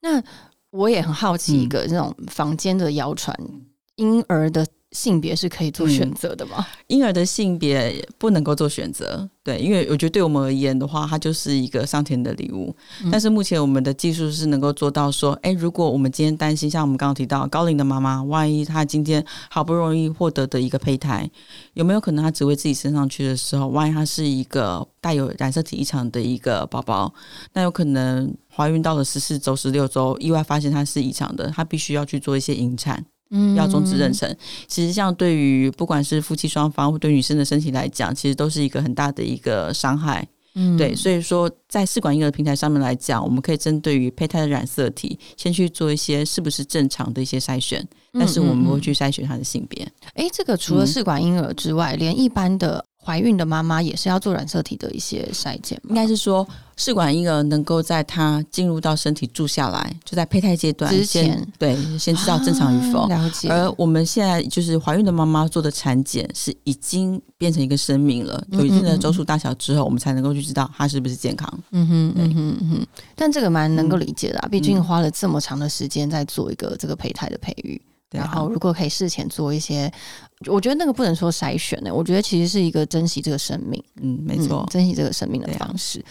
[0.01, 0.23] 那
[0.71, 3.37] 我也很好奇，一个这种房间的谣传，
[3.97, 6.67] 婴儿的性别是可以做选择的吗？
[6.87, 12.75] 婴儿的性别不能够做选择，对，因为我觉得对我们而言的话，它就是一个上天的礼物。
[13.03, 21.31] 嗯但是目前我们的技术是能够做到说，哎，如果我们今天担心，像我们刚刚提到高龄的妈妈，万一她今天好不容易获得的一个胚胎，
[21.75, 27.13] 有没有可能她只为自己升上去的时候，万一她是一个带有染色体异常的一个宝宝，
[27.53, 33.05] 那有可能怀孕到了十四周、十六周，意外发现她是异常的，她必须要去做一些引产。
[33.31, 34.35] 嗯要终止妊娠。
[34.67, 40.27] 其实，像对于不管是夫妻双方或对女生的身体来讲，其实都是一个很大的一个伤害。
[40.55, 49.87] 嗯对，所以说在试管婴儿平台上面来讲，我们可以针对于胚胎的染色体，先去做一些是不是正常的一些筛选，但是我们不会去筛选它的性别。
[50.15, 55.89] 哎、这个除了嗯试管婴儿之外，连一般的怀孕的妈妈也是要做染色体的一些筛检吗？
[55.89, 61.53] 应该是说，试管婴儿能够在它进入到身体住下来，就在胚胎阶段之先前。
[61.59, 63.05] 对先知道正常与否。
[63.05, 63.49] 啊了解。
[63.49, 71.49] 而我们现在就是怀孕的妈妈做的产检是已经变成一个生命了，有一定的周数大小之后，我们才能够去知道它是不是健康。
[71.71, 74.01] 嗯哼，嗯哼，嗯哼，但这个蛮能够嗯。
[74.01, 79.93] 理解的、啊，毕竟花了这么长的时间在做一个这个胚胎的培育，然后如果可以事前做一些，
[80.47, 86.05] 我觉得那个不能说筛选呢、我觉得其实是一个珍惜这个生命，嗯，没错嗯，珍惜这个生命的方式。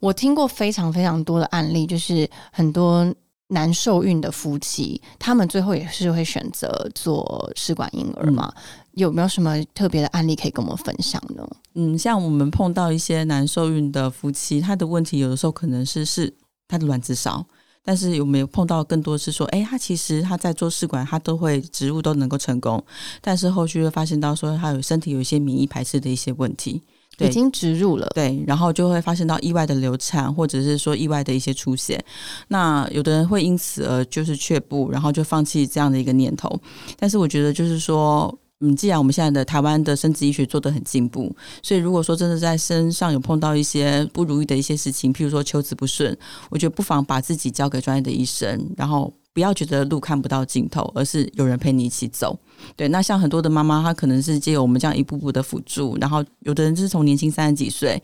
[0.00, 3.14] 我听过非常非常多的案例，就是很多
[3.48, 8.52] 难受孕的夫妻，他们最后也是会选择做试管婴儿嘛？
[8.92, 11.46] 有没有什么特别的案例可以跟我们分享呢？
[11.74, 16.32] 嗯，像我们碰到一些难受孕的夫妻，他的问题有的时候可能是是
[16.66, 17.46] 他的卵子少，
[17.86, 22.84] 但是有没有碰到更多是说，哎，他其实他在做试管，他都会植入都能够成功，
[23.20, 26.82] 但是后续会发现到说他有身体有一些免疫排斥的一些问题。
[27.16, 32.04] 对已经植入了，对，然后就会发现到意外的流产，或者是说意外的一些出血。
[32.48, 36.60] 那有的人会因此而就是却步，然后就放弃这样的一个念头。
[36.98, 38.36] 但是我觉得就是说。
[38.60, 46.16] 嗯，既然我们现在的台湾的生殖医学做得很进步，所以如果说真的在身上有碰到一些不如意的一些事情，譬如说求子不顺，
[46.48, 52.38] 我觉得不妨把自己交给专业的医生，然后不要觉得路看不到尽头，而是有人陪你一起走。
[52.74, 58.02] 对，那像很多的妈妈，她可能是借由我们这样一步步的辅助，然后有的人是从年轻三十几岁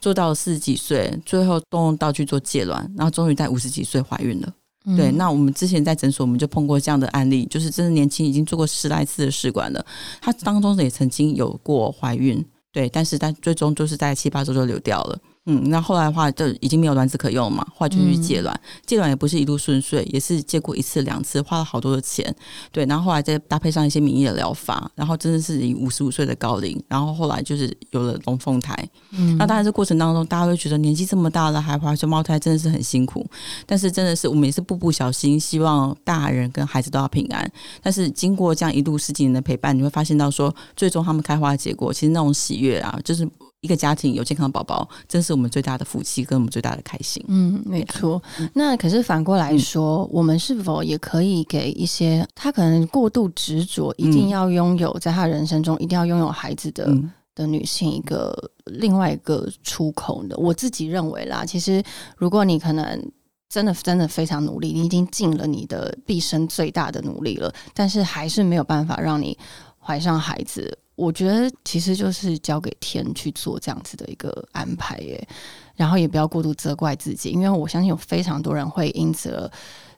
[0.00, 4.50] 做到四十几岁，最后动用道去做戒卵，然后终于在五十几岁怀孕了。
[4.96, 9.84] 对，那我们之前在诊所我们就碰过这样的案例，就是真的年轻已经做过十来次的试管了，
[10.22, 15.18] 她当中也曾经有过怀孕，对，但是但最终就是在七八周就流掉了。
[15.50, 22.32] 嗯，那后来的话就已经没有卵子可用了嘛，后来就去借卵，戒卵也不是一路顺遂，也是借过一次两次，花了好多的钱，
[22.70, 28.76] 对，然后后来再搭配上一些免疫的疗法，然后真的是以五十五岁的高龄，然后后来就是有了龙凤胎，
[29.10, 33.26] 嗯那当然，这过程当中，大家会觉得年纪这么大了还怀双胞胎，真的是很辛苦。
[33.66, 37.50] 但是真的是我们也是步步小心，希望大人跟孩子都要平安。
[37.82, 43.26] 但是经过这样一路十几年的陪伴，你会发现到说，最终他们开花的结果，其实那种喜悦啊，就是
[43.60, 47.24] 一个家庭有健康宝宝，真是我们最大的福气跟我们最大的开心。
[47.28, 48.22] 嗯，没错。
[48.54, 60.34] 那可是反过来说，我们是否也可以给一些他可能过度执着，一定要拥有在他人生中一定要拥有孩子的、嗯的女性一个另外一个出口呢？
[60.36, 61.82] 我自己认为啦，其实
[62.16, 63.12] 如果你可能。
[63.52, 69.36] 真的真的非常努力，你已经尽了你的毕生最大的努力了，但是还是没有办法让你
[69.76, 70.78] 怀上孩子。
[71.00, 75.28] 我觉得其实就是交给天去做这样子的一个安排耶。
[75.76, 79.50] 然后也不要过度责怪自己，因为我相信有非常多人会因此而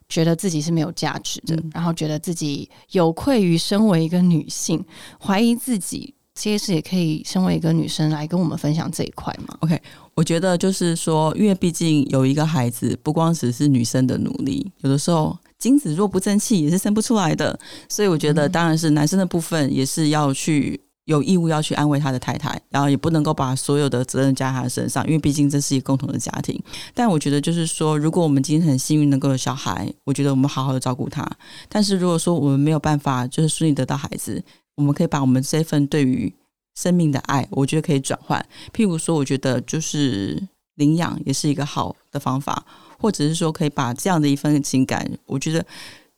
[0.07, 4.83] 觉得自己是没有价值的，嗯然后觉得自己有愧于身为一个女性，
[5.19, 6.13] 怀疑自己。
[6.35, 9.79] 这些事也可以身为一个女生来跟我们分享这一块嘛？OK，？
[10.15, 17.59] 我觉得就是说，因为毕竟有一个孩子，不光只是女生的努力，有的时候精子若不争气也是生不出来的。
[17.87, 26.57] 所以我觉得，当然是男生的部分也是要去有义务要去安慰他的太太，然后也不能够把所有的责任加在他身上，因为毕竟这是一个共同的家庭。
[26.93, 31.29] 但我觉得就是说，如果我们今天很幸运能够有小孩，我觉得我们好好的照顾他。
[31.67, 34.41] 但是如果说我们没有办法就是顺利得到孩子，
[34.75, 36.33] 我们可以把我们这份对于
[36.75, 38.43] 生命的爱，我觉得可以转换。
[38.73, 40.41] 譬如说，我觉得就是
[40.75, 42.65] 领养也是一个好的方法，
[42.97, 45.65] 或者是说可以把这样的一份情感，我觉得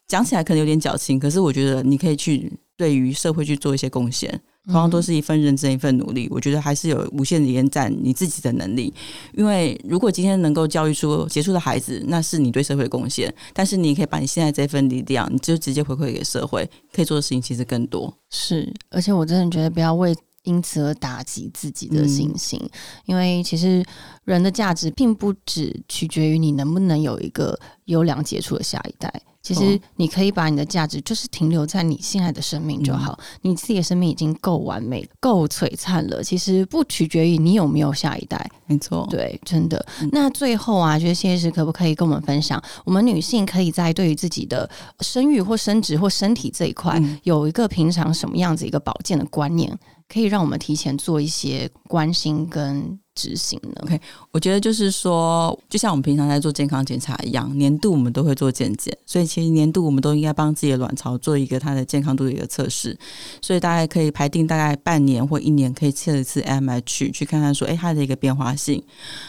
[0.08, 4.40] 讲起来可能有点矫情，可是我觉得你可以去对于社会去做一些贡献。
[4.65, 6.27] 同样都是一份认真，一份努力。
[6.31, 8.93] 我觉得还是有无限的延展你自己的能力。
[9.33, 13.33] 因为如果今天能够教育出杰出的孩子，那是你对社会的贡献。
[13.53, 18.11] 但是你可以把你现在这份力量，你就直接回馈给社会，可以做的事情其实更多。
[18.29, 22.59] 是，而且我真的觉得不要为因此而打击自己的信心，
[23.05, 23.83] 因为其实
[24.25, 29.11] 人的价值并不只取决于你能不能有一个优良杰出的下一代。
[29.46, 36.23] 其实你可以把你的价值就是停留在你现在的生命就好，你自己的生命已经够完美、够璀璨了。
[36.23, 39.85] 其实不取决于你有没有下一代，没错，对，真的。
[40.12, 44.67] 那最后啊，觉得谢师可不可以跟我们分享，我们女性可以在对于自己的
[45.02, 49.77] 生育或生殖或身体这一块，有一个平常什么样子一个保健的观念，
[50.10, 53.00] 可以让我们提前做一些关心跟。
[53.15, 53.99] 执行呢？OK，
[54.31, 62.95] 我觉得就是说，就像我们平常在做健康检查一样，年度我们都会做健检，所以其实年度我们都应该帮自己的卵巢做一个它的健康度的一个测试。
[63.41, 68.83] 所以大概可以排定大概半年或一年可以测一次 MH，去看看说，哎，它的一个变化性。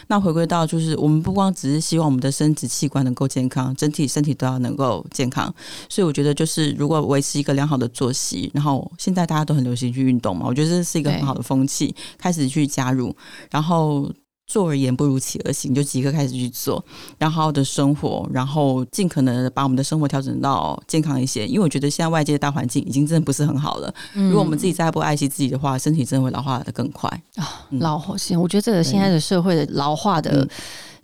[0.07, 5.53] 那回归到就是，我们不光只是希望我们的生殖器官能够健康，整体身体都要能够健康。
[5.87, 13.15] 所以我觉得就是，如果维持一个良好的作息，然后现在大家都很流行去运动嘛，我觉得这是一个很好的风气，开始去加入，
[13.49, 13.76] 然后。
[13.77, 14.11] 后
[14.47, 16.83] 做而言不如起而行，就即刻开始去做，
[17.17, 21.45] 然后好好的生活，然后尽可能把我们的生活调整到健康一些。
[21.45, 23.93] 因为我觉得现在外界的大环境已经真的不是很好了。
[24.13, 27.67] 如果我们自己再不爱惜自己的话，身体真的会老化的更快啊！
[27.71, 30.47] 老化，我觉得这个现在的社会的老化的。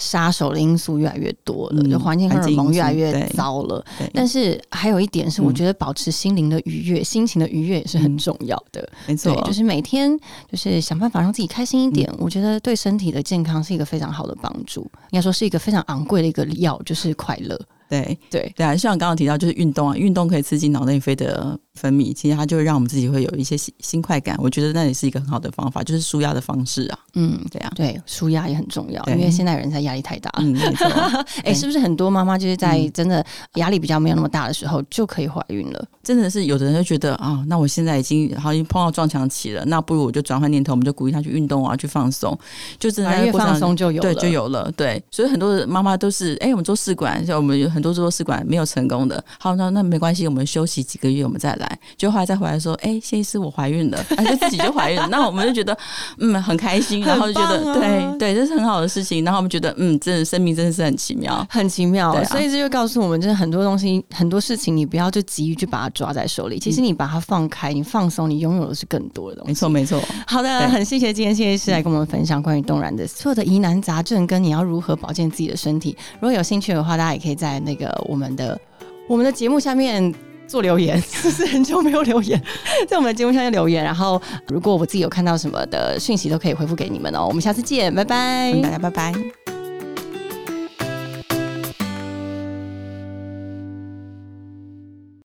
[0.04, 3.84] 杀手的因素越来越多了，就环境荷尔蒙越来越糟了。
[4.14, 8.88] 但是还有一点是，我觉得保持心灵的愉悦、心情的愉悦也是很重要的。
[9.08, 10.16] 没错，就是每天
[10.52, 14.82] 就是想办法让自己开心一点，我觉得对身体的健康是一个非常好的帮助。
[15.12, 17.58] 应该说是一个非常昂贵的一个药，就是快乐。
[17.90, 21.58] 对对对啊，像刚刚提到，就是运动啊，运动可以刺激脑内啡的。
[21.76, 24.36] 分泌，其实它就会让我们自己会有一些新新快感。
[24.40, 27.00] 我觉得那也是一个很好的方法，就是舒压的方式啊。
[27.16, 30.32] 嗯，对啊，对，舒压也很重要，因为现在人才压力太大。
[30.38, 30.88] 嗯，没错。
[31.44, 35.86] 哎，是不是很多妈妈就是在真的压力比较没有那么大的时候就可以怀孕了？
[36.04, 42.38] 真的是有的人就觉得啊，那我现在已经好像碰到撞墙期了，那不如我就转换念头，我们就鼓励她去运动啊，去放松，
[42.78, 44.72] 就真的越放松就有对就有了。
[44.76, 51.63] 对，所以很多的妈妈都是哎，我们做试管，像我们有很多做试管没有成功的，好，那那没关系，我们休息几个月，我们再来，
[51.98, 52.34] 就后来再。
[52.44, 55.78] 回来说，哎，谢医师，我怀孕了，而且自己就怀孕了，那我们就觉得，
[56.18, 69.52] 嗯，很开心，然后就觉得，对对，这是很好的事情，然后我们觉得，嗯，真的生命真的是很奇妙，很奇妙，所以这就告诉我们，就是很多东西，很多事情，你不要就急于去把它抓在手里，其实你把它放开，你放松，你拥有的是更多的东西。
[69.52, 70.02] 没错，没错。
[70.28, 75.96] 好的，很谢谢今天谢医师来跟我们分享关于动然的所有的疑难杂症，跟你要如何保健自己的身体。
[76.16, 78.60] 如果有兴趣的话，大家也可以在那个我们的
[79.08, 80.14] 我们的节目下面。
[80.48, 82.42] 做留言，是不是很久没有留言？
[82.88, 87.26] 在我们的节目下面留言，然后如果我自己有看到什么的讯息，都可以回复给你们哦。
[87.28, 89.63] 我们下次见，拜拜，大家拜拜。